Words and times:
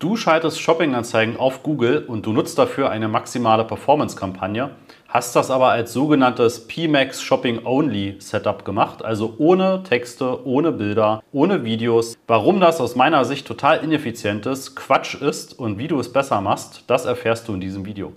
Du 0.00 0.14
schaltest 0.14 0.60
Shopping-Anzeigen 0.60 1.36
auf 1.38 1.64
Google 1.64 2.04
und 2.06 2.24
du 2.24 2.32
nutzt 2.32 2.56
dafür 2.56 2.88
eine 2.88 3.08
maximale 3.08 3.64
Performance-Kampagne, 3.64 4.70
hast 5.08 5.34
das 5.34 5.50
aber 5.50 5.70
als 5.70 5.92
sogenanntes 5.92 6.68
PMAX 6.68 7.20
Shopping 7.20 7.66
Only 7.66 8.14
Setup 8.20 8.64
gemacht, 8.64 9.04
also 9.04 9.34
ohne 9.38 9.82
Texte, 9.82 10.46
ohne 10.46 10.70
Bilder, 10.70 11.20
ohne 11.32 11.64
Videos. 11.64 12.16
Warum 12.28 12.60
das 12.60 12.80
aus 12.80 12.94
meiner 12.94 13.24
Sicht 13.24 13.44
total 13.44 13.82
ineffizient 13.82 14.46
ist, 14.46 14.76
Quatsch 14.76 15.16
ist 15.20 15.58
und 15.58 15.80
wie 15.80 15.88
du 15.88 15.98
es 15.98 16.12
besser 16.12 16.40
machst, 16.40 16.84
das 16.86 17.04
erfährst 17.04 17.48
du 17.48 17.54
in 17.54 17.60
diesem 17.60 17.84
Video. 17.84 18.12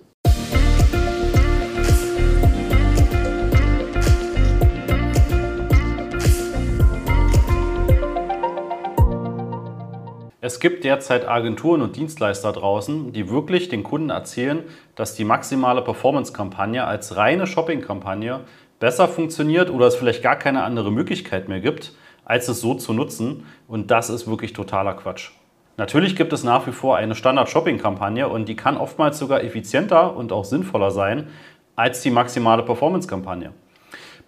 Es 10.52 10.60
gibt 10.60 10.84
derzeit 10.84 11.26
Agenturen 11.30 11.82
und 11.82 11.96
Dienstleister 11.96 12.52
draußen, 12.52 13.14
die 13.14 13.30
wirklich 13.30 13.70
den 13.70 13.84
Kunden 13.84 14.10
erzählen, 14.10 14.64
dass 14.96 15.16
die 15.16 15.24
maximale 15.24 15.82
Performance-Kampagne 15.82 16.86
als 16.86 17.16
reine 17.16 17.48
Shopping-Kampagne 17.48 18.42
besser 18.78 19.08
funktioniert 19.08 19.70
oder 19.70 19.88
es 19.88 19.96
vielleicht 19.96 20.22
gar 20.22 20.36
keine 20.36 20.64
andere 20.64 20.92
Möglichkeit 20.92 21.48
mehr 21.48 21.62
gibt, 21.62 21.94
als 22.26 22.50
es 22.50 22.60
so 22.60 22.74
zu 22.74 22.92
nutzen. 22.92 23.46
Und 23.70 23.92
das 23.92 24.10
ist 24.10 24.28
wirklich 24.28 24.52
totaler 24.52 24.94
Quatsch. 24.94 25.32
Natürlich 25.78 26.18
gibt 26.18 26.34
es 26.34 26.44
nach 26.44 26.68
wie 26.68 26.74
vor 26.74 26.98
eine 26.98 27.16
Standard-Shopping-Kampagne 27.16 28.28
und 28.28 28.50
die 28.50 28.58
kann 28.58 28.76
oftmals 28.76 29.20
sogar 29.20 29.42
effizienter 29.46 30.18
und 30.18 30.34
auch 30.34 30.44
sinnvoller 30.44 30.92
sein 30.92 31.30
als 31.78 32.02
die 32.02 32.12
maximale 32.12 32.64
Performance-Kampagne. 32.64 33.54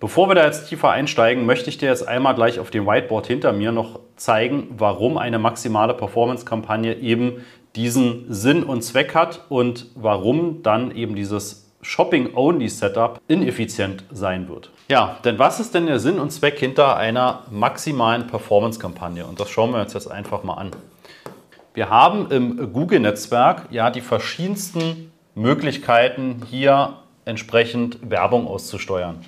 Bevor 0.04 0.28
wir 0.28 0.36
da 0.36 0.44
jetzt 0.44 0.68
tiefer 0.68 0.90
einsteigen, 0.90 1.46
möchte 1.46 1.70
ich 1.70 1.78
dir 1.78 1.88
jetzt 1.88 2.06
einmal 2.06 2.36
gleich 2.36 2.60
auf 2.60 2.70
dem 2.70 2.86
Whiteboard 2.86 3.26
hinter 3.26 3.54
mir 3.54 3.72
noch 3.72 4.02
zeigen, 4.18 4.68
warum 4.78 5.18
eine 5.18 5.40
maximale 5.40 5.94
Performance-Kampagne 5.94 6.96
eben 6.96 7.46
diesen 7.78 8.26
Sinn 8.28 8.64
und 8.64 8.82
Zweck 8.82 9.16
hat 9.16 9.46
und 9.48 9.86
warum 9.96 10.62
dann 10.62 10.92
eben 10.94 11.16
dieses 11.16 11.72
Shopping-Only-Setup 11.84 13.22
ineffizient 13.30 14.04
sein 14.12 14.50
wird. 14.50 14.72
Ja, 14.90 15.20
denn 15.24 15.40
was 15.40 15.62
ist 15.62 15.74
denn 15.74 15.86
der 15.86 16.00
Sinn 16.00 16.20
und 16.20 16.32
Zweck 16.32 16.60
hinter 16.60 16.98
einer 16.98 17.44
maximalen 17.50 18.28
Performance-Kampagne? 18.28 19.26
Und 19.26 19.40
das 19.40 19.50
schauen 19.50 19.72
wir 19.72 19.80
uns 19.80 19.94
jetzt 19.94 20.12
einfach 20.12 20.44
mal 20.44 20.56
an. 20.56 20.72
Wir 21.74 21.90
haben 21.90 22.30
im 22.30 22.74
Google-Netzwerk 22.74 23.68
ja 23.72 23.90
die 23.90 24.02
verschiedensten 24.02 25.14
Möglichkeiten, 25.34 26.42
hier 26.50 26.96
entsprechend 27.24 28.10
Werbung 28.10 28.48
auszusteuern. 28.48 29.24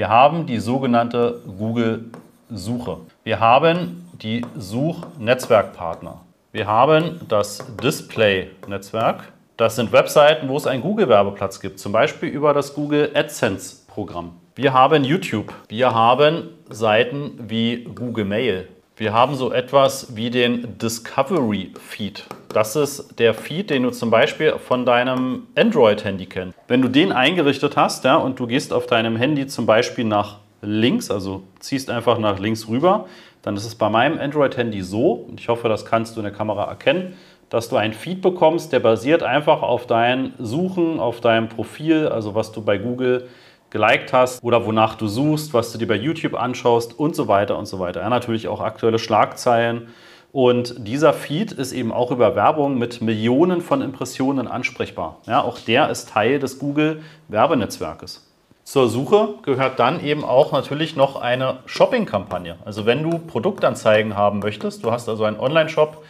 Wir 0.00 0.08
haben 0.08 0.46
die 0.46 0.60
sogenannte 0.60 1.42
Google-Suche. 1.58 3.00
Wir 3.22 3.38
haben 3.38 4.08
die 4.14 4.46
Suchnetzwerkpartner. 4.56 6.22
Wir 6.52 6.66
haben 6.66 7.20
das 7.28 7.62
Display-Netzwerk. 7.82 9.30
Das 9.58 9.76
sind 9.76 9.92
Webseiten, 9.92 10.48
wo 10.48 10.56
es 10.56 10.66
einen 10.66 10.80
Google-Werbeplatz 10.80 11.60
gibt, 11.60 11.78
zum 11.78 11.92
Beispiel 11.92 12.30
über 12.30 12.54
das 12.54 12.72
Google 12.72 13.10
AdSense-Programm. 13.12 14.32
Wir 14.54 14.72
haben 14.72 15.04
YouTube. 15.04 15.52
Wir 15.68 15.92
haben 15.92 16.48
Seiten 16.70 17.32
wie 17.38 17.84
Google 17.84 18.24
Mail. 18.24 18.68
Wir 19.00 19.14
haben 19.14 19.34
so 19.34 19.50
etwas 19.50 20.14
wie 20.14 20.28
den 20.28 20.76
Discovery 20.76 21.72
Feed. 21.80 22.26
Das 22.52 22.76
ist 22.76 23.18
der 23.18 23.32
Feed, 23.32 23.70
den 23.70 23.84
du 23.84 23.90
zum 23.92 24.10
Beispiel 24.10 24.56
von 24.58 24.84
deinem 24.84 25.46
Android-Handy 25.56 26.26
kennst. 26.26 26.58
Wenn 26.68 26.82
du 26.82 26.88
den 26.88 27.10
eingerichtet 27.10 27.78
hast 27.78 28.04
ja, 28.04 28.16
und 28.16 28.38
du 28.38 28.46
gehst 28.46 28.74
auf 28.74 28.86
deinem 28.86 29.16
Handy 29.16 29.46
zum 29.46 29.64
Beispiel 29.64 30.04
nach 30.04 30.40
links, 30.60 31.10
also 31.10 31.44
ziehst 31.60 31.88
einfach 31.88 32.18
nach 32.18 32.38
links 32.38 32.68
rüber, 32.68 33.06
dann 33.40 33.56
ist 33.56 33.64
es 33.64 33.74
bei 33.74 33.88
meinem 33.88 34.18
Android-Handy 34.18 34.82
so, 34.82 35.12
und 35.12 35.40
ich 35.40 35.48
hoffe, 35.48 35.70
das 35.70 35.86
kannst 35.86 36.16
du 36.16 36.20
in 36.20 36.24
der 36.24 36.34
Kamera 36.34 36.68
erkennen, 36.68 37.14
dass 37.48 37.70
du 37.70 37.76
einen 37.76 37.94
Feed 37.94 38.20
bekommst, 38.20 38.70
der 38.70 38.80
basiert 38.80 39.22
einfach 39.22 39.62
auf 39.62 39.86
deinem 39.86 40.34
Suchen, 40.38 41.00
auf 41.00 41.22
deinem 41.22 41.48
Profil, 41.48 42.06
also 42.06 42.34
was 42.34 42.52
du 42.52 42.60
bei 42.60 42.76
Google 42.76 43.28
geliked 43.70 44.12
hast 44.12 44.42
oder 44.42 44.66
wonach 44.66 44.96
du 44.96 45.06
suchst, 45.06 45.54
was 45.54 45.72
du 45.72 45.78
dir 45.78 45.88
bei 45.88 45.96
YouTube 45.96 46.34
anschaust 46.34 46.98
und 46.98 47.16
so 47.16 47.28
weiter 47.28 47.56
und 47.56 47.66
so 47.66 47.78
weiter. 47.78 48.00
Ja, 48.00 48.08
natürlich 48.08 48.48
auch 48.48 48.60
aktuelle 48.60 48.98
Schlagzeilen. 48.98 49.88
Und 50.32 50.74
dieser 50.86 51.12
Feed 51.12 51.50
ist 51.50 51.72
eben 51.72 51.92
auch 51.92 52.12
über 52.12 52.36
Werbung 52.36 52.78
mit 52.78 53.00
Millionen 53.00 53.60
von 53.60 53.82
Impressionen 53.82 54.46
ansprechbar. 54.46 55.18
Ja, 55.26 55.42
auch 55.42 55.58
der 55.58 55.90
ist 55.90 56.10
Teil 56.10 56.38
des 56.38 56.58
Google 56.58 57.02
Werbenetzwerkes. 57.28 58.26
Zur 58.62 58.88
Suche 58.88 59.30
gehört 59.42 59.80
dann 59.80 60.04
eben 60.04 60.24
auch 60.24 60.52
natürlich 60.52 60.94
noch 60.94 61.20
eine 61.20 61.58
Shopping-Kampagne. 61.66 62.56
Also 62.64 62.86
wenn 62.86 63.02
du 63.02 63.18
Produktanzeigen 63.18 64.16
haben 64.16 64.38
möchtest, 64.38 64.84
du 64.84 64.92
hast 64.92 65.08
also 65.08 65.24
einen 65.24 65.40
Online-Shop 65.40 66.04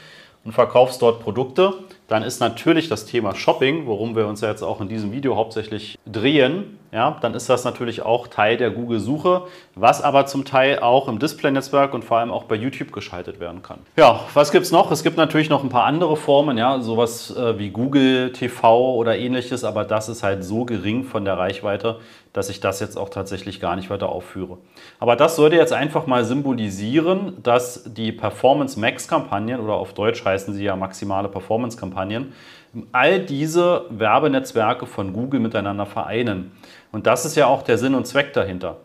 und 0.45 0.53
verkaufst 0.53 1.01
dort 1.01 1.21
Produkte, 1.23 1.73
dann 2.09 2.23
ist 2.23 2.41
natürlich 2.41 2.91
das 2.91 3.07
Thema 3.07 3.35
Shopping, 3.35 3.87
worum 3.87 4.17
wir 4.17 4.27
uns 4.27 4.43
ja 4.43 4.51
jetzt 4.51 4.63
auch 4.63 4.83
in 4.83 4.89
diesem 4.89 5.13
Video 5.13 5.37
hauptsächlich 5.37 5.99
drehen, 6.05 6.79
ja, 6.93 7.17
dann 7.21 7.35
ist 7.35 7.49
das 7.49 7.65
natürlich 7.65 8.03
auch 8.03 8.27
Teil 8.27 8.57
der 8.57 8.71
Google-Suche, 8.71 9.43
was 9.75 10.03
aber 10.03 10.27
zum 10.27 10.45
Teil 10.45 10.81
auch 10.81 11.09
im 11.09 11.19
Display-Netzwerk 11.19 11.95
und 11.95 12.05
vor 12.05 12.19
allem 12.19 12.31
auch 12.31 12.45
bei 12.45 12.57
YouTube 12.57 12.93
geschaltet 12.93 13.39
werden 13.39 13.63
kann. 13.63 13.79
Ja, 13.97 14.21
was 14.35 14.51
gibt 14.51 14.65
es 14.65 14.73
noch? 14.73 14.91
Es 14.91 15.03
gibt 15.03 15.17
natürlich 15.17 15.51
noch 15.51 15.63
ein 15.63 15.69
paar 15.69 15.85
andere 15.85 16.17
Formen, 16.17 16.59
ja, 16.59 16.81
sowas 16.81 17.35
äh, 17.37 17.59
wie 17.59 17.71
Google 17.71 18.33
TV 18.33 18.95
oder 18.95 19.17
ähnliches, 19.17 19.63
aber 19.63 19.85
das 19.85 20.09
ist 20.09 20.23
halt 20.23 20.45
so 20.45 20.65
gering 20.65 21.05
von 21.05 21.25
der 21.25 21.39
Reichweite, 21.39 22.01
dass 22.33 22.49
ich 22.49 22.61
das 22.61 22.81
jetzt 22.81 22.97
auch 22.97 23.09
tatsächlich 23.09 23.61
gar 23.61 23.77
nicht 23.77 23.91
weiter 23.91 24.09
aufführe. 24.09 24.59
Aber 24.99 25.17
das 25.17 25.37
sollte 25.37 25.57
jetzt 25.57 25.73
einfach 25.73 26.07
mal 26.07 26.25
symbolisieren, 26.25 27.39
dass 27.43 27.85
die 27.93 28.13
Performance 28.13 28.79
Max-Kampagnen 28.79 29.61
oder 29.61 29.75
auf 29.75 29.93
Deutsch 29.93 30.25
heißen 30.25 30.55
sie 30.55 30.65
ja 30.65 30.77
maximale 30.77 31.29
Performance-Kampagnen, 31.29 32.33
all 32.93 33.21
diese 33.21 33.87
Werbenetzwerke 33.91 34.87
von 34.87 35.13
Google 35.13 35.41
miteinander 35.41 35.87
vereinen. 35.87 36.53
Und 36.93 37.07
das 37.07 37.25
ist 37.25 37.37
ja 37.37 37.47
auch 37.47 37.63
der 37.63 37.79
Sinn 37.79 37.95
und 37.95 38.07
Zweck 38.07 38.33
dahinter. 38.33 38.77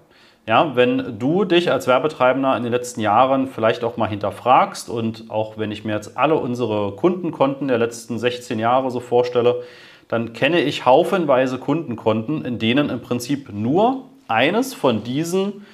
Ja, 0.47 0.75
wenn 0.75 1.17
du 1.17 1.43
dich 1.43 1.71
als 1.71 1.87
Werbetreibender 1.87 2.55
in 2.55 2.61
den 2.61 2.71
letzten 2.71 3.01
Jahren 3.01 3.47
vielleicht 3.47 3.83
auch 3.83 3.97
mal 3.97 4.07
hinterfragst 4.07 4.89
und 4.89 5.25
auch 5.29 5.57
wenn 5.57 5.71
ich 5.71 5.85
mir 5.85 5.93
jetzt 5.93 6.17
alle 6.17 6.35
unsere 6.35 6.95
Kundenkonten 6.95 7.67
der 7.67 7.79
letzten 7.79 8.19
16 8.19 8.59
Jahre 8.59 8.91
so 8.91 8.99
vorstelle, 8.99 9.63
dann 10.07 10.33
kenne 10.33 10.61
ich 10.61 10.85
haufenweise 10.85 11.57
Kundenkonten, 11.57 12.45
in 12.45 12.59
denen 12.59 12.89
im 12.89 13.01
Prinzip 13.01 13.51
nur 13.51 14.03
eines 14.27 14.73
von 14.73 15.03
diesen 15.03 15.65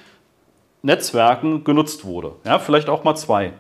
Netzwerken 0.83 1.63
genutzt 1.63 2.05
wurde. 2.05 2.33
Ja, 2.45 2.59
vielleicht 2.59 2.89
auch 2.89 3.03
mal 3.03 3.15
zwei. 3.15 3.53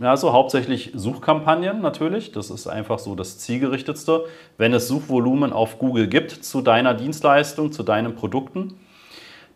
Ja, 0.00 0.10
also 0.10 0.32
hauptsächlich 0.32 0.92
Suchkampagnen 0.94 1.80
natürlich. 1.80 2.30
Das 2.30 2.50
ist 2.50 2.68
einfach 2.68 3.00
so 3.00 3.16
das 3.16 3.38
zielgerichtetste. 3.38 4.26
Wenn 4.56 4.72
es 4.72 4.86
Suchvolumen 4.86 5.52
auf 5.52 5.78
Google 5.78 6.06
gibt 6.06 6.30
zu 6.30 6.60
deiner 6.60 6.94
Dienstleistung, 6.94 7.72
zu 7.72 7.82
deinen 7.82 8.14
Produkten. 8.14 8.74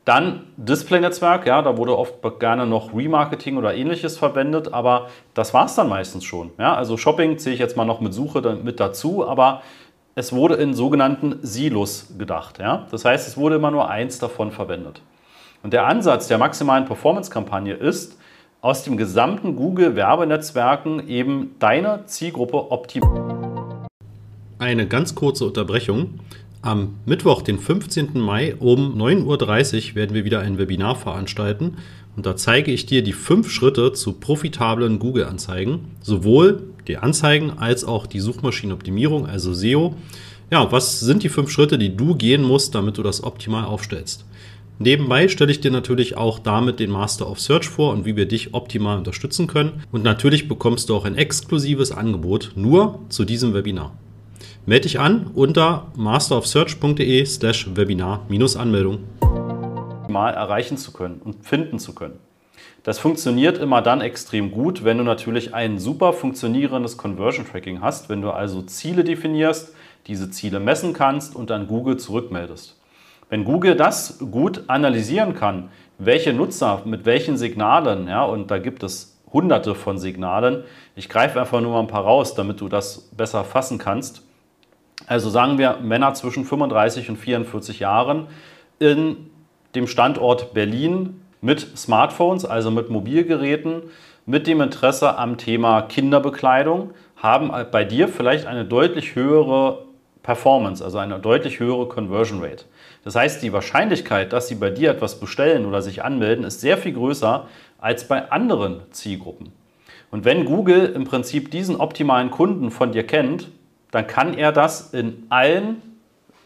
Dann 0.05 0.47
Display-Netzwerk, 0.57 1.47
ja, 1.47 1.63
da 1.63 1.77
wurde 1.77 1.97
oft 1.97 2.15
gerne 2.41 2.67
noch 2.67 2.93
Remarketing 2.93 3.57
oder 3.57 3.73
ähnliches 3.77 4.19
verwendet, 4.19 4.75
aber 4.75 5.07
das 5.33 5.55
war 5.55 5.67
es 5.67 5.77
dann 5.77 5.89
meistens 5.89 6.25
schon. 6.25 6.51
Ja, 6.59 6.75
also 6.75 6.97
Shopping 6.97 7.39
zähle 7.39 7.55
ich 7.55 7.61
jetzt 7.61 7.77
mal 7.77 7.85
noch 7.85 8.01
mit 8.01 8.13
Suche 8.13 8.59
mit 8.65 8.81
dazu, 8.81 9.25
aber 9.25 9.63
es 10.15 10.33
wurde 10.33 10.55
in 10.57 10.75
sogenannten 10.75 11.39
Silos 11.43 12.09
gedacht. 12.19 12.59
Ja? 12.59 12.87
Das 12.91 13.05
heißt, 13.05 13.27
es 13.29 13.37
wurde 13.37 13.57
immer 13.57 13.71
nur 13.71 13.89
eins 13.89 14.19
davon 14.19 14.51
verwendet. 14.53 15.01
Und 15.63 15.73
der 15.73 15.87
Ansatz 15.87 16.29
der 16.29 16.39
maximalen 16.39 16.85
Performance-Kampagne 16.85 17.75
ist, 17.75 18.19
aus 18.61 18.85
dem 18.85 18.97
gesamten 18.97 19.57
Google-Werbenetzwerken 19.57 21.09
eben 21.09 21.57
deine 21.59 22.05
Zielgruppe 22.07 22.71
optimieren. 22.71 23.87
Eine 24.59 24.87
ganz 24.87 25.15
kurze 25.15 25.47
Unterbrechung. 25.47 26.21
Am 26.61 26.95
Mittwoch, 27.07 27.43
den 27.43 27.59
15. 27.59 28.21
Mai 28.21 28.55
um 28.57 28.97
9.30 28.97 29.91
Uhr 29.91 29.95
werden 29.97 30.15
wir 30.15 30.25
wieder 30.25 30.41
ein 30.41 30.59
Webinar 30.59 30.95
veranstalten 30.95 31.79
und 32.15 32.27
da 32.27 32.37
zeige 32.37 32.71
ich 32.71 32.87
dir 32.87 33.03
die 33.03 33.15
fünf 33.15 33.51
Schritte 33.51 33.93
zu 33.95 34.13
profitablen 34.13 35.01
Google-Anzeigen, 35.01 35.97
sowohl 36.01 36.72
die 36.89 36.99
Anzeigen 36.99 37.51
als 37.59 37.85
auch 37.85 38.07
die 38.07 38.21
Suchmaschinenoptimierung, 38.21 39.27
also 39.27 39.53
SEO. 39.55 39.95
Ja, 40.51 40.71
was 40.71 41.01
sind 41.01 41.23
die 41.23 41.29
fünf 41.29 41.51
Schritte, 41.51 41.79
die 41.79 41.97
du 41.97 42.15
gehen 42.15 42.43
musst, 42.43 42.75
damit 42.75 42.99
du 42.99 43.03
das 43.03 43.25
optimal 43.25 43.65
aufstellst? 43.65 44.25
Nebenbei 44.79 45.29
stelle 45.29 45.53
ich 45.53 45.61
dir 45.61 45.71
natürlich 45.71 46.17
auch 46.17 46.39
damit 46.39 46.81
den 46.81 46.91
Master 46.91 47.31
of 47.31 47.41
Search 47.41 47.69
vor 47.69 47.93
und 47.93 48.05
wie 48.05 48.17
wir 48.17 48.27
dich 48.27 48.53
optimal 48.53 48.99
unterstützen 48.99 49.47
können. 49.47 49.85
Und 49.93 50.03
natürlich 50.03 50.49
bekommst 50.49 50.89
du 50.89 50.97
auch 50.97 51.05
ein 51.05 51.17
exklusives 51.17 51.93
Angebot 51.93 52.53
nur 52.57 52.99
zu 53.09 53.25
diesem 53.25 53.55
Webinar. 53.55 53.97
Melde 54.67 54.83
dich 54.83 54.99
an 54.99 55.31
unter 55.35 55.93
masterofsearch.de 55.97 57.25
slash 57.27 57.69
Webinar-Anmeldung. 57.75 58.99
Mal 60.09 60.31
erreichen 60.31 60.77
zu 60.77 60.93
können 60.93 61.21
und 61.23 61.47
finden 61.47 61.79
zu 61.79 61.95
können. 61.95 62.19
Das 62.83 62.99
funktioniert 62.99 63.59
immer 63.59 63.81
dann 63.83 64.01
extrem 64.01 64.51
gut, 64.51 64.85
wenn 64.85 64.99
du 64.99 65.05
natürlich 65.05 65.55
ein 65.55 65.79
super 65.79 66.13
funktionierendes 66.13 66.97
Conversion 66.97 67.47
Tracking 67.47 67.81
hast, 67.81 68.09
wenn 68.09 68.23
du 68.23 68.31
also 68.31 68.63
Ziele 68.63 69.05
definierst, 69.05 69.75
diese 70.07 70.31
Ziele 70.31 70.59
messen 70.59 70.93
kannst 70.93 71.37
und 71.37 71.51
dann 71.51 71.69
Google 71.69 71.97
zurückmeldest. 71.97 72.79
Wenn 73.29 73.45
Google 73.45 73.77
das 73.77 74.19
gut 74.31 74.65
analysieren 74.67 75.35
kann, 75.35 75.71
welche 75.99 76.33
Nutzer 76.33 76.83
mit 76.85 77.05
welchen 77.05 77.37
Signalen, 77.37 78.09
ja, 78.09 78.25
und 78.25 78.51
da 78.51 78.59
gibt 78.59 78.83
es 78.83 79.13
hunderte 79.33 79.75
von 79.75 79.99
Signalen. 79.99 80.65
Ich 80.97 81.09
greife 81.09 81.41
einfach 81.41 81.61
nur 81.61 81.73
mal 81.73 81.81
ein 81.81 81.87
paar 81.87 82.05
raus, 82.05 82.35
damit 82.35 82.61
du 82.61 82.69
das 82.69 83.09
besser 83.17 83.45
fassen 83.45 83.79
kannst. 83.79 84.23
Also 85.07 85.31
sagen 85.31 85.59
wir 85.59 85.79
Männer 85.79 86.15
zwischen 86.15 86.45
35 86.45 87.09
und 87.09 87.17
44 87.17 87.81
Jahren 87.81 88.27
in 88.79 89.31
dem 89.75 89.87
Standort 89.87 90.53
Berlin 90.53 91.21
mit 91.43 91.77
Smartphones, 91.77 92.47
also 92.47 92.71
mit 92.71 92.89
Mobilgeräten, 92.89 93.83
mit 94.25 94.47
dem 94.47 94.63
Interesse 94.63 95.19
am 95.19 95.37
Thema 95.37 95.83
Kinderbekleidung, 95.83 96.93
haben 97.17 97.51
bei 97.71 97.85
dir 97.85 98.09
vielleicht 98.09 98.47
eine 98.47 98.65
deutlich 98.65 99.15
höhere 99.15 99.85
Performance, 100.23 100.83
also 100.83 100.99
eine 100.99 101.19
deutlich 101.19 101.61
höhere 101.61 101.89
Conversion 101.89 102.41
Rate. 102.43 102.65
Das 103.05 103.17
heißt, 103.17 103.43
die 103.43 103.53
Wahrscheinlichkeit, 103.53 104.33
dass 104.33 104.47
sie 104.49 104.55
bei 104.55 104.71
dir 104.71 104.91
etwas 104.91 105.19
bestellen 105.19 105.67
oder 105.67 105.83
sich 105.83 106.05
anmelden, 106.05 106.45
ist 106.45 106.61
sehr 106.61 106.79
viel 106.79 106.93
größer 106.93 107.49
als 107.79 108.07
bei 108.07 108.31
anderen 108.31 108.81
Zielgruppen. 108.93 109.53
Und 110.13 110.25
wenn 110.25 110.45
Google 110.45 110.93
im 110.95 111.05
Prinzip 111.05 111.51
diesen 111.51 111.77
optimalen 111.77 112.31
Kunden 112.31 112.71
von 112.71 112.93
dir 112.93 113.05
kennt, 113.05 113.49
dann 113.91 114.07
kann 114.07 114.35
er 114.35 114.53
das 114.53 114.95
in 114.95 115.27
allen 115.29 115.83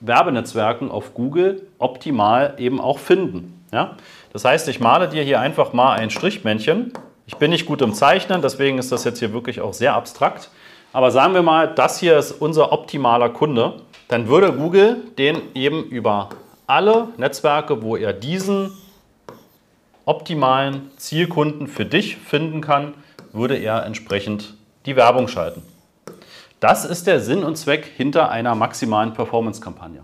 Werbenetzwerken 0.01 0.91
auf 0.91 1.13
Google 1.15 1.67
optimal 1.79 2.55
eben 2.59 2.81
auch 2.81 2.99
finden. 2.99 3.56
Ja? 3.77 3.97
Das 4.33 4.47
heißt, 4.47 4.69
ich 4.69 4.81
male 4.81 5.07
dir 5.07 5.23
hier 5.23 5.39
einfach 5.39 5.75
mal 5.75 5.93
ein 5.93 6.09
Strichmännchen. 6.09 6.95
Ich 7.27 7.37
bin 7.37 7.51
nicht 7.51 7.67
gut 7.67 7.83
im 7.83 7.93
Zeichnen, 7.93 8.41
deswegen 8.41 8.79
ist 8.79 8.91
das 8.91 9.05
jetzt 9.05 9.19
hier 9.19 9.35
wirklich 9.35 9.61
auch 9.61 9.75
sehr 9.75 9.95
abstrakt. 9.95 10.49
Aber 10.95 11.11
sagen 11.11 11.35
wir 11.35 11.43
mal, 11.43 11.69
das 11.75 12.01
hier 12.01 12.17
ist 12.17 12.33
unser 12.33 12.73
optimaler 12.73 13.29
Kunde. 13.29 13.83
Dann 14.09 14.29
würde 14.29 14.53
Google 14.53 14.97
den 15.19 15.43
eben 15.55 15.85
über 15.85 16.31
alle 16.67 17.09
Netzwerke, 17.19 17.83
wo 17.83 17.97
er 17.97 18.15
diesen 18.15 18.73
optimalen 20.07 20.91
Zielkunden 20.97 21.67
für 21.67 21.85
dich 21.85 22.17
finden 22.17 22.63
kann, 22.63 22.95
würde 23.33 23.57
er 23.57 23.85
entsprechend 23.85 24.55
die 24.87 24.97
Werbung 24.97 25.29
schalten. 25.29 25.63
Das 26.61 26.87
ist 26.87 27.07
der 27.07 27.21
Sinn 27.21 27.45
und 27.45 27.57
Zweck 27.57 27.85
hinter 27.85 28.31
einer 28.31 28.55
maximalen 28.55 29.13
Performance-Kampagne. 29.13 30.03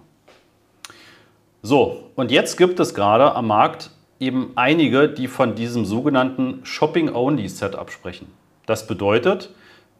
So, 1.64 2.10
und 2.16 2.32
jetzt 2.32 2.56
gibt 2.56 2.80
es 2.80 2.92
gerade 2.92 3.36
am 3.36 3.46
Markt 3.46 3.90
eben 4.18 4.50
einige, 4.56 5.08
die 5.08 5.28
von 5.28 5.54
diesem 5.54 5.84
sogenannten 5.84 6.58
Shopping-Only-Setup 6.64 7.88
sprechen. 7.88 8.26
Das 8.66 8.88
bedeutet, 8.88 9.50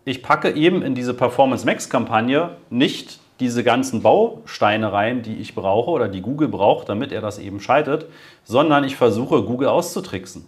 ich 0.05 0.25
packe 0.25 0.50
eben 0.50 0.82
in 0.82 0.97
diese 0.97 1.14
Performance 1.14 1.64
Max-Kampagne 1.64 2.56
nicht 2.69 3.20
diese 3.38 3.62
ganzen 3.62 4.03
Bausteine 4.03 4.93
rein, 4.93 5.23
die 5.23 5.37
ich 5.37 5.55
brauche 5.55 5.93
oder 5.93 6.09
die 6.09 6.20
Google 6.20 6.49
braucht, 6.49 6.88
damit 6.88 7.12
er 7.12 7.20
das 7.20 7.38
eben 7.38 7.61
schaltet, 7.61 8.06
sondern 8.43 8.82
ich 8.82 8.97
versuche 8.97 9.44
Google 9.44 9.69
auszutricksen. 9.69 10.44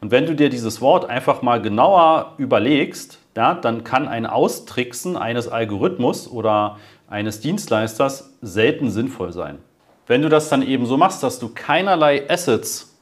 Und 0.00 0.12
wenn 0.12 0.26
du 0.26 0.36
dir 0.36 0.48
dieses 0.48 0.80
Wort 0.80 1.10
einfach 1.10 1.42
mal 1.42 1.60
genauer 1.60 2.34
überlegst, 2.38 3.18
ja, 3.36 3.54
dann 3.54 3.82
kann 3.82 4.06
ein 4.06 4.26
Austricksen 4.26 5.16
eines 5.16 5.48
Algorithmus 5.48 6.30
oder 6.30 6.78
eines 7.08 7.40
Dienstleisters 7.40 8.32
selten 8.42 8.92
sinnvoll 8.92 9.32
sein. 9.32 9.58
Wenn 10.06 10.22
du 10.22 10.28
das 10.28 10.48
dann 10.48 10.62
eben 10.62 10.86
so 10.86 10.96
machst, 10.96 11.22
dass 11.22 11.38
du 11.38 11.48
keinerlei 11.48 12.28
Assets 12.28 12.96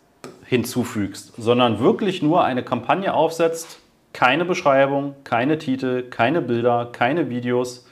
hinzufügst, 0.44 1.32
sondern 1.38 1.80
wirklich 1.80 2.22
nur 2.22 2.44
eine 2.44 2.62
Kampagne 2.62 3.14
aufsetzt, 3.14 3.78
keine 4.12 4.44
Beschreibung, 4.44 5.14
keine 5.24 5.58
Titel, 5.58 6.02
keine 6.02 6.42
Bilder, 6.42 6.88
keine 6.92 7.30
Videos, 7.30 7.86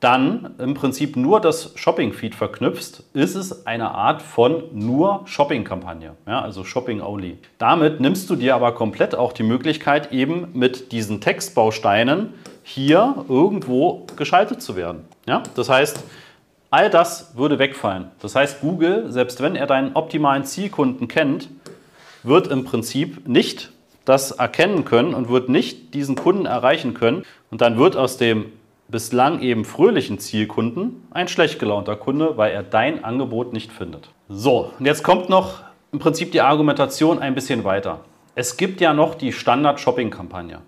dann 0.00 0.54
im 0.58 0.74
Prinzip 0.74 1.16
nur 1.16 1.40
das 1.40 1.72
Shopping-Feed 1.76 2.34
verknüpfst, 2.34 3.02
ist 3.14 3.34
es 3.34 3.66
eine 3.66 3.92
Art 3.92 4.20
von 4.20 4.64
nur 4.72 5.22
Shopping-Kampagne, 5.24 6.14
ja, 6.26 6.42
also 6.42 6.64
Shopping-Only. 6.64 7.38
Damit 7.58 8.00
nimmst 8.00 8.28
du 8.28 8.36
dir 8.36 8.54
aber 8.54 8.72
komplett 8.72 9.14
auch 9.14 9.32
die 9.32 9.42
Möglichkeit, 9.42 10.12
eben 10.12 10.48
mit 10.52 10.92
diesen 10.92 11.20
Textbausteinen 11.20 12.34
hier 12.62 13.24
irgendwo 13.28 14.06
geschaltet 14.16 14.60
zu 14.60 14.76
werden. 14.76 15.04
Ja? 15.26 15.42
Das 15.54 15.68
heißt, 15.68 16.04
all 16.76 16.90
das 16.90 17.34
würde 17.38 17.58
wegfallen. 17.58 18.10
Das 18.20 18.34
heißt, 18.34 18.60
Google, 18.60 19.10
selbst 19.10 19.40
wenn 19.40 19.56
er 19.56 19.66
deinen 19.66 19.96
optimalen 19.96 20.44
Zielkunden 20.44 21.08
kennt, 21.08 21.48
wird 22.22 22.48
im 22.48 22.64
Prinzip 22.64 23.26
nicht 23.26 23.72
das 24.04 24.32
erkennen 24.32 24.84
können 24.84 25.14
und 25.14 25.30
wird 25.30 25.48
nicht 25.48 25.94
diesen 25.94 26.16
Kunden 26.16 26.44
erreichen 26.44 26.92
können. 26.92 27.24
Und 27.50 27.62
dann 27.62 27.78
wird 27.78 27.96
aus 27.96 28.18
dem 28.18 28.52
bislang 28.88 29.40
eben 29.40 29.64
fröhlichen 29.64 30.18
Zielkunden 30.18 31.02
ein 31.12 31.28
schlecht 31.28 31.58
gelaunter 31.58 31.96
Kunde, 31.96 32.36
weil 32.36 32.52
er 32.52 32.62
dein 32.62 33.04
Angebot 33.04 33.54
nicht 33.54 33.72
findet. 33.72 34.10
So, 34.28 34.70
und 34.78 34.84
jetzt 34.84 35.02
kommt 35.02 35.30
noch 35.30 35.62
im 35.92 35.98
Prinzip 35.98 36.30
die 36.32 36.42
Argumentation 36.42 37.20
ein 37.20 37.34
bisschen 37.34 37.64
weiter. 37.64 38.00
Es 38.34 38.58
gibt 38.58 38.82
ja 38.82 38.92
noch 38.92 39.14
die 39.14 39.32
Standard-Shopping-Kampagne. 39.32 40.60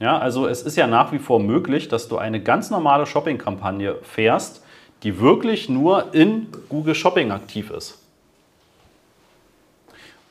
Ja, 0.00 0.18
also 0.18 0.48
es 0.48 0.62
ist 0.62 0.74
ja 0.74 0.88
nach 0.88 1.12
wie 1.12 1.20
vor 1.20 1.38
möglich, 1.38 1.86
dass 1.86 2.08
du 2.08 2.18
eine 2.18 2.42
ganz 2.42 2.70
normale 2.70 3.06
Shopping-Kampagne 3.06 3.98
fährst, 4.02 4.61
die 5.02 5.20
wirklich 5.20 5.68
nur 5.68 6.14
in 6.14 6.48
Google 6.68 6.94
Shopping 6.94 7.30
aktiv 7.32 7.70
ist. 7.70 7.98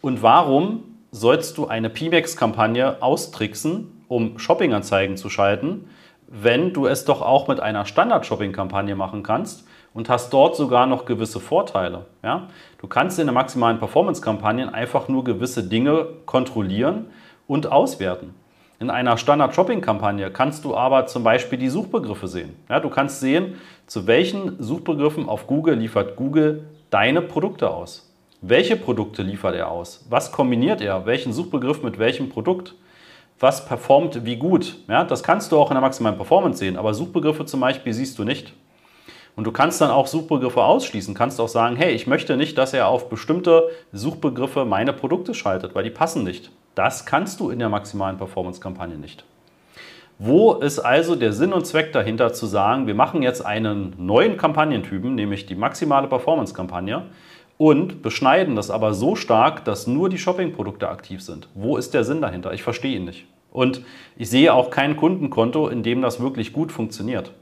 Und 0.02 0.24
warum 0.24 0.84
sollst 1.12 1.58
du 1.58 1.68
eine 1.68 1.90
PMAX-Kampagne 1.90 3.02
austricksen, 3.02 4.04
um 4.08 4.40
Shopping-Anzeigen 4.40 5.18
zu 5.18 5.30
schalten, 5.30 5.90
wenn 6.28 6.74
du 6.74 6.88
es 6.88 7.04
doch 7.04 7.22
auch 7.22 7.48
mit 7.50 7.60
einer 7.60 7.86
Standard-Shopping-Kampagne 7.86 8.96
machen 8.96 9.22
kannst 9.22 9.66
und 9.94 10.08
hast 10.08 10.32
dort 10.32 10.56
sogar 10.56 10.88
noch 10.88 11.06
gewisse 11.06 11.42
Vorteile. 11.42 12.06
Ja? 12.24 12.48
Du 12.80 12.88
kannst 12.88 13.20
in 13.20 13.28
der 13.28 13.34
maximalen 13.34 13.80
Performance-Kampagnen 13.80 14.70
einfach 14.70 15.10
nur 15.10 15.26
gewisse 15.26 15.64
Dinge 15.64 16.08
kontrollieren 16.26 17.08
und 17.48 17.70
auswerten. 17.70 18.34
In 18.82 18.90
einer 18.90 19.16
Standard-Shopping-Kampagne 19.16 20.32
kannst 20.32 20.66
du 20.66 20.76
aber 20.76 21.06
zum 21.06 21.24
Beispiel 21.24 21.60
die 21.60 21.70
Suchbegriffe 21.70 22.28
sehen. 22.28 22.56
Ja, 22.68 22.80
du 22.80 22.90
kannst 22.90 23.20
sehen, 23.20 23.54
zu 23.86 24.08
welchen 24.08 24.62
Suchbegriffen 24.62 25.30
auf 25.30 25.46
Google 25.46 25.76
liefert 25.76 26.16
Google 26.16 26.66
deine 26.90 27.22
Produkte 27.22 27.70
aus. 27.70 28.12
Welche 28.42 28.76
Produkte 28.76 29.22
liefert 29.22 29.54
er 29.54 29.70
aus? 29.70 30.04
Was 30.10 30.32
kombiniert 30.32 30.82
er? 30.82 31.06
Welchen 31.06 31.32
Suchbegriff 31.32 31.84
mit 31.84 32.00
welchem 32.00 32.30
Produkt? 32.30 32.74
was 33.42 33.66
performt 33.66 34.24
wie 34.26 34.36
gut. 34.36 34.78
Ja, 34.88 35.04
das 35.04 35.24
kannst 35.24 35.52
du 35.52 35.58
auch 35.58 35.72
in 35.72 35.76
der 35.76 35.82
maximalen 35.82 36.18
Performance 36.18 36.60
sehen, 36.60 36.78
aber 36.78 36.94
Suchbegriffe 36.94 37.46
zum 37.46 37.60
Beispiel 37.60 37.94
siehst 37.94 38.20
du 38.20 38.24
nicht. 38.24 38.54
Und 39.36 39.46
du 39.46 39.52
kannst 39.52 39.82
dann 39.82 39.90
auch 39.90 40.08
Suchbegriffe 40.08 40.62
ausschließen. 40.62 41.16
Kannst 41.16 41.40
auch 41.40 41.48
sagen, 41.48 41.76
hey, 41.76 41.94
ich 41.94 42.06
möchte 42.06 42.38
nicht, 42.38 42.58
dass 42.58 42.74
er 42.74 42.88
auf 42.88 43.10
bestimmte 43.10 43.70
Suchbegriffe 43.92 44.66
meine 44.66 44.94
Produkte 44.94 45.34
schaltet, 45.34 45.74
weil 45.74 45.84
die 45.84 45.90
passen 45.90 46.24
nicht. 46.24 46.52
Das 46.76 47.06
kannst 47.06 47.40
du 47.40 47.50
in 47.50 47.60
der 47.60 47.70
maximalen 47.70 48.18
Performance-Kampagne 48.18 48.98
nicht. 48.98 49.26
Wo 50.20 50.54
ist 50.54 50.80
also 50.80 51.16
der 51.16 51.34
Sinn 51.34 51.52
und 51.52 51.66
Zweck 51.66 51.92
dahinter 51.94 52.32
zu 52.32 52.46
sagen, 52.46 52.86
wir 52.86 52.94
machen 52.94 53.24
jetzt 53.24 53.44
einen 53.46 53.96
neuen 53.98 54.38
Kampagnentypen, 54.38 55.16
nämlich 55.16 55.48
die 55.48 55.56
maximale 55.56 56.08
Performance-Kampagne, 56.08 57.04
und 57.58 58.02
beschneiden 58.02 58.56
das 58.56 58.72
aber 58.72 58.94
so 58.94 59.16
stark, 59.16 59.66
dass 59.66 59.86
nur 59.86 60.10
die 60.10 60.18
Shopping-Produkte 60.18 60.90
aktiv 60.90 61.22
sind. 61.22 61.48
Wo 61.54 61.78
ist 61.78 61.94
der 61.94 62.04
Sinn 62.04 62.22
dahinter? 62.22 62.54
Ich 62.54 62.64
verstehe 62.64 62.96
ihn 62.96 63.06
nicht. 63.06 63.28
Und 63.52 63.84
ich 64.16 64.30
sehe 64.30 64.54
auch 64.54 64.70
kein 64.70 64.96
Kundenkonto, 64.96 65.68
in 65.68 65.84
dem 65.84 66.02
das 66.02 66.20
wirklich 66.20 66.54
gut 66.54 66.72
funktioniert. 66.72 67.34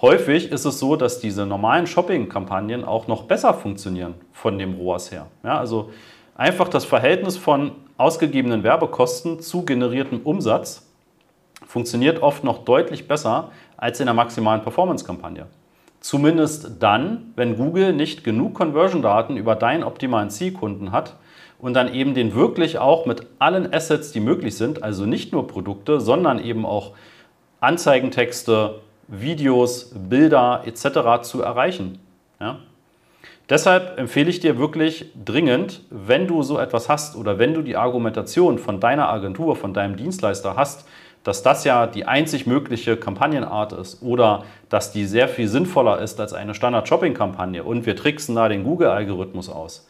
Häufig 0.00 0.50
ist 0.50 0.64
es 0.64 0.78
so, 0.78 0.96
dass 0.96 1.20
diese 1.20 1.46
normalen 1.46 1.86
Shopping-Kampagnen 1.86 2.84
auch 2.84 3.06
noch 3.06 3.22
besser 3.24 3.54
funktionieren 3.54 4.14
von 4.32 4.58
dem 4.58 4.74
ROAS 4.74 5.10
her. 5.10 5.26
Ja, 5.42 5.58
also 5.58 5.90
einfach 6.34 6.68
das 6.68 6.84
Verhältnis 6.84 7.36
von 7.36 7.72
ausgegebenen 7.96 8.62
Werbekosten 8.62 9.40
zu 9.40 9.64
generiertem 9.64 10.20
Umsatz 10.20 10.86
funktioniert 11.66 12.22
oft 12.22 12.44
noch 12.44 12.64
deutlich 12.64 13.08
besser 13.08 13.50
als 13.76 14.00
in 14.00 14.06
der 14.06 14.14
maximalen 14.14 14.62
Performance-Kampagne. 14.62 15.46
Zumindest 16.00 16.80
dann, 16.80 17.32
wenn 17.36 17.56
Google 17.56 17.92
nicht 17.92 18.22
genug 18.22 18.54
Conversion-Daten 18.54 19.36
über 19.36 19.56
deinen 19.56 19.82
optimalen 19.82 20.30
Zielkunden 20.30 20.92
hat 20.92 21.16
und 21.58 21.74
dann 21.74 21.92
eben 21.92 22.14
den 22.14 22.34
wirklich 22.34 22.78
auch 22.78 23.06
mit 23.06 23.26
allen 23.38 23.72
Assets, 23.72 24.12
die 24.12 24.20
möglich 24.20 24.56
sind, 24.56 24.82
also 24.82 25.06
nicht 25.06 25.32
nur 25.32 25.46
Produkte, 25.46 26.00
sondern 26.00 26.38
eben 26.38 26.66
auch 26.66 26.92
Anzeigentexte, 27.60 28.80
Videos, 29.08 29.92
Bilder 29.94 30.62
etc. 30.66 31.22
zu 31.22 31.42
erreichen. 31.42 31.98
Ja? 32.40 32.58
Deshalb 33.48 33.96
empfehle 33.96 34.28
ich 34.28 34.40
dir 34.40 34.58
wirklich 34.58 35.06
dringend, 35.24 35.82
wenn 35.90 36.26
du 36.26 36.42
so 36.42 36.58
etwas 36.58 36.88
hast 36.88 37.14
oder 37.14 37.38
wenn 37.38 37.54
du 37.54 37.62
die 37.62 37.76
Argumentation 37.76 38.58
von 38.58 38.80
deiner 38.80 39.08
Agentur, 39.08 39.54
von 39.54 39.72
deinem 39.72 39.96
Dienstleister 39.96 40.56
hast, 40.56 40.84
dass 41.22 41.44
das 41.44 41.62
ja 41.64 41.86
die 41.86 42.06
einzig 42.06 42.46
mögliche 42.46 42.96
Kampagnenart 42.96 43.72
ist 43.72 44.02
oder 44.02 44.44
dass 44.68 44.92
die 44.92 45.06
sehr 45.06 45.28
viel 45.28 45.46
sinnvoller 45.46 46.00
ist 46.00 46.20
als 46.20 46.32
eine 46.32 46.54
Standard-Shopping-Kampagne 46.54 47.62
und 47.62 47.86
wir 47.86 47.94
tricksen 47.94 48.34
da 48.34 48.48
den 48.48 48.64
Google-Algorithmus 48.64 49.48
aus, 49.48 49.88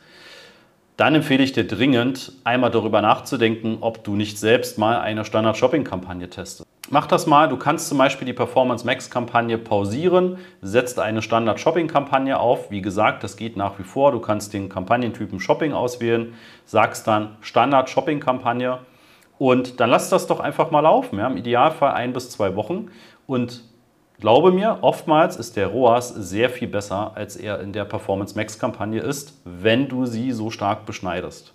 dann 0.98 1.14
empfehle 1.14 1.42
ich 1.42 1.52
dir 1.52 1.66
dringend, 1.66 2.32
einmal 2.44 2.70
darüber 2.70 3.02
nachzudenken, 3.02 3.78
ob 3.80 4.04
du 4.04 4.16
nicht 4.16 4.38
selbst 4.38 4.78
mal 4.78 4.98
eine 4.98 5.24
Standard-Shopping-Kampagne 5.24 6.28
testest. 6.28 6.66
Mach 6.88 7.08
das 7.08 7.26
mal. 7.26 7.48
Du 7.48 7.56
kannst 7.56 7.88
zum 7.88 7.98
Beispiel 7.98 8.26
die 8.26 8.32
Performance 8.32 8.86
Max-Kampagne 8.86 9.58
pausieren, 9.58 10.38
setzt 10.62 11.00
eine 11.00 11.20
Standard-Shopping-Kampagne 11.20 12.38
auf. 12.38 12.70
Wie 12.70 12.80
gesagt, 12.80 13.24
das 13.24 13.36
geht 13.36 13.56
nach 13.56 13.78
wie 13.80 13.82
vor. 13.82 14.12
Du 14.12 14.20
kannst 14.20 14.52
den 14.54 14.68
Kampagnentypen 14.68 15.40
Shopping 15.40 15.72
auswählen, 15.72 16.34
sagst 16.64 17.08
dann 17.08 17.36
Standard-Shopping-Kampagne 17.40 18.78
Und 19.38 19.80
dann 19.80 19.90
lass 19.90 20.10
das 20.10 20.26
doch 20.26 20.40
einfach 20.40 20.70
mal 20.70 20.80
laufen. 20.80 21.18
Ja? 21.18 21.26
Im 21.26 21.36
Idealfall 21.36 21.92
ein 21.92 22.12
bis 22.12 22.30
zwei 22.30 22.54
Wochen. 22.56 22.90
Und 23.26 23.64
glaube 24.20 24.52
mir, 24.52 24.78
oftmals 24.82 25.36
ist 25.36 25.56
der 25.56 25.66
ROAS 25.66 26.08
sehr 26.08 26.50
viel 26.50 26.68
besser, 26.68 27.12
als 27.16 27.36
er 27.36 27.60
in 27.60 27.72
der 27.72 27.84
Performance 27.84 28.36
Max 28.36 28.58
Kampagne 28.58 29.00
ist, 29.00 29.40
wenn 29.44 29.88
du 29.88 30.06
sie 30.06 30.32
so 30.32 30.50
stark 30.50 30.86
beschneidest. 30.86 31.52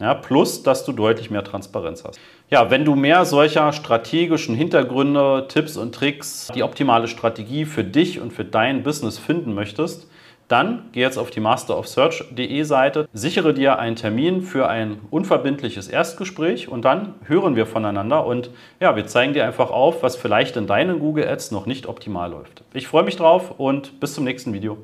Ja, 0.00 0.14
plus, 0.14 0.62
dass 0.62 0.84
du 0.84 0.92
deutlich 0.92 1.30
mehr 1.30 1.44
Transparenz 1.44 2.02
hast. 2.04 2.18
Ja, 2.52 2.70
wenn 2.70 2.84
du 2.84 2.94
mehr 2.94 3.24
solcher 3.24 3.72
strategischen 3.72 4.54
Hintergründe, 4.54 5.46
Tipps 5.48 5.78
und 5.78 5.94
Tricks, 5.94 6.48
die 6.54 6.62
optimale 6.62 7.08
Strategie 7.08 7.64
für 7.64 7.82
dich 7.82 8.20
und 8.20 8.30
für 8.30 8.44
dein 8.44 8.82
Business 8.82 9.16
finden 9.16 9.54
möchtest, 9.54 10.06
dann 10.48 10.90
geh 10.92 11.00
jetzt 11.00 11.16
auf 11.16 11.30
die 11.30 11.40
masterofsearch.de 11.40 12.62
Seite, 12.64 13.08
sichere 13.14 13.54
dir 13.54 13.78
einen 13.78 13.96
Termin 13.96 14.42
für 14.42 14.68
ein 14.68 14.98
unverbindliches 15.10 15.88
Erstgespräch 15.88 16.68
und 16.68 16.84
dann 16.84 17.14
hören 17.24 17.56
wir 17.56 17.64
voneinander 17.64 18.26
und 18.26 18.50
ja, 18.80 18.96
wir 18.96 19.06
zeigen 19.06 19.32
dir 19.32 19.46
einfach 19.46 19.70
auf, 19.70 20.02
was 20.02 20.16
vielleicht 20.16 20.58
in 20.58 20.66
deinen 20.66 20.98
Google 20.98 21.26
Ads 21.26 21.52
noch 21.52 21.64
nicht 21.64 21.86
optimal 21.86 22.32
läuft. 22.32 22.64
Ich 22.74 22.86
freue 22.86 23.04
mich 23.04 23.16
drauf 23.16 23.54
und 23.56 23.98
bis 23.98 24.12
zum 24.12 24.24
nächsten 24.24 24.52
Video. 24.52 24.76